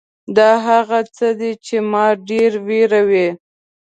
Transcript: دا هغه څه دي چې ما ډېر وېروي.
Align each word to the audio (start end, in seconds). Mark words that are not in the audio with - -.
دا 0.37 0.51
هغه 0.67 0.99
څه 1.15 1.27
دي 1.39 1.51
چې 1.65 1.75
ما 1.91 2.05
ډېر 2.29 2.51
وېروي. 2.67 3.27